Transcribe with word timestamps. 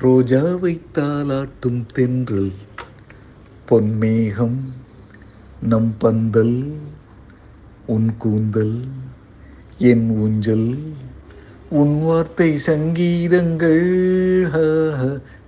ரோஜாவை 0.00 0.80
தாலாட்டும் 0.94 1.86
தென்றல் 1.94 2.52
பொன்மேகம் 3.68 4.58
நம் 5.60 5.94
பந்தல் 5.98 6.78
உன் 7.86 8.16
கூந்தல் 8.18 8.84
என் 9.78 10.10
ஊஞ்சல் 10.10 10.92
உன் 11.70 12.02
வார்த்தை 12.02 12.58
சங்கீதங்கள். 12.58 13.86
ஹ, 14.50 14.58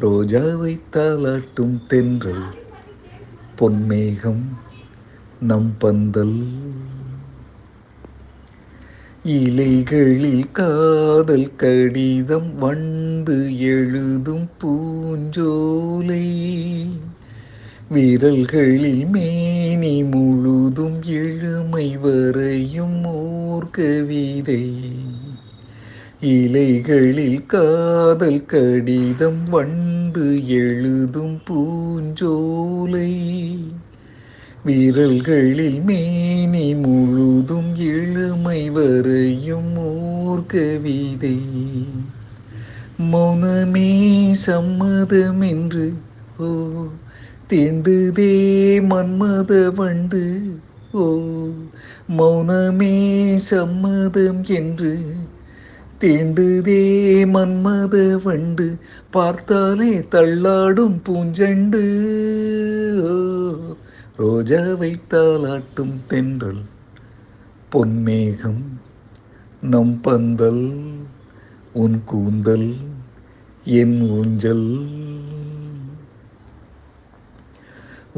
ரோஜாவை 0.00 0.80
தாலாட்டும் 0.92 1.82
தென்றல் 1.86 2.46
பொன்மேகம் 3.58 4.44
நம் 5.40 5.74
பந்தல். 5.78 6.38
இலைகளில் 9.26 10.52
காதல் 10.52 11.56
கடிதம் 11.56 12.52
வந்து 12.58 13.58
எழுதும் 13.58 14.48
பூஞ்சோலை. 14.64 16.26
விரல்களில் 17.94 19.10
மேனி 19.10 20.02
முழுதும் 20.02 21.02
எழுமை 21.02 21.96
வரையும் 21.96 23.04
ஓர் 23.04 23.70
கவிதை 23.70 24.72
இலைகளில் 26.20 27.46
காதல் 27.46 28.46
கடிதம் 28.46 29.44
வந்து 29.50 30.48
எழுதும் 30.48 31.40
பூஞ்சோலை. 31.50 33.35
விரல்களில் 34.66 35.80
மேனி 35.82 36.66
முழுதும் 36.74 37.70
இளமை 37.88 38.60
வரையும் 38.70 39.72
ஊர்கவிதை. 39.86 41.36
மௌனமே 43.12 43.90
சம்மதம் 44.46 45.42
என்று 45.42 45.86
ஓ 46.38 46.50
தீண்டுதே 47.50 48.32
மன்மத 48.90 49.52
வண்டு 49.74 50.22
ஓ 50.94 51.06
மௌனமே 52.18 52.94
சம்மதம் 53.50 54.42
என்று 54.58 54.94
தீண்டுதே 56.00 56.82
மன்மத 57.34 57.94
வண்டு 58.24 58.68
பார்த்தாலே 59.10 59.92
தள்ளாடும் 60.14 60.98
பூஞ்சண்டு 61.06 61.84
ரோஜா 64.18 64.62
ரோஜாவை 64.62 65.96
தென்றல் 66.06 66.62
பொன்மேகம் 67.72 68.62
நம் 69.60 70.00
பந்தல் 70.00 70.94
உன் 71.72 72.02
கூந்தல் 72.04 72.74
என் 73.64 74.00
ஊஞ்சல். 74.10 74.88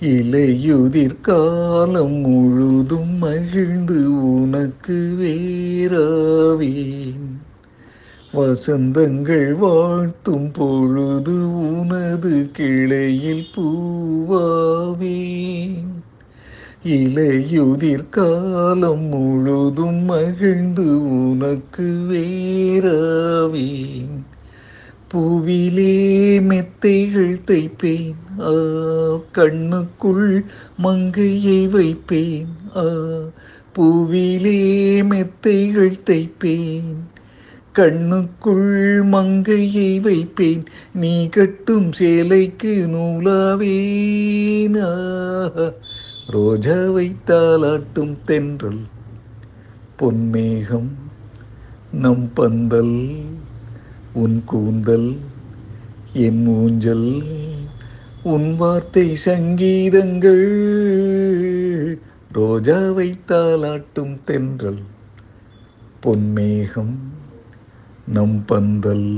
இலையுதிர் 0.00 1.20
காலம் 1.20 2.12
முழுதும் 2.12 3.18
மகிழ்ந்து 3.18 4.40
உனக்கு 4.40 5.16
வேறாவேன். 5.20 7.40
வசந்தங்கள் 8.32 9.56
வாழ்த்தும் 9.56 10.52
பொழுது 10.52 11.58
உனது 11.58 12.48
கிளையில் 12.52 13.46
பூவாவேன். 13.56 16.02
இலையுதிர் 16.84 18.08
காலம் 18.08 19.00
முழுதும் 19.00 19.94
மகிழ்ந்து 19.94 21.18
உனக்கு 21.18 21.98
வேறாவேன். 22.10 24.34
பூவிலே 25.14 26.38
மெத்தைகள் 26.40 27.40
தைப்பேன். 27.46 28.14
ஆ 28.40 28.50
கண்ணுக்குள் 29.32 30.44
மங்கையை 30.76 31.68
வைப்பேன். 31.68 32.46
ஆ 32.76 32.84
பூவிலே 33.76 35.02
மெத்தைகள் 35.02 35.94
தைப்பேன். 36.06 36.94
கண்ணுக்குள் 37.74 39.02
மங்கையை 39.02 40.00
வைப்பேன். 40.00 40.64
நீ 40.94 41.28
கட்டும் 41.28 41.92
சேலைக்கு 41.92 42.86
நூலாவேன். 42.86 44.78
ரோஜா 46.30 46.74
ரோஜாவை 46.76 47.14
தாலாட்டும் 47.26 48.16
தென்றல். 48.24 48.86
பொன்மேகம் 49.98 50.88
நம் 51.92 52.30
பந்தல். 52.34 53.14
உன் 54.22 54.42
கூந்தல் 54.44 55.10
என் 56.12 56.46
ஊஞ்சல் 56.46 57.08
உன் 58.22 58.56
வார்த்தை 58.56 59.14
சங்கீதங்கள். 59.14 60.46
ரோஜாவை 62.34 63.08
தாலாட்டும் 63.28 64.14
தென்றல் 64.24 64.82
பொன்மேகம் 66.02 66.96
நம் 68.06 68.44
பந்தல். 68.46 69.10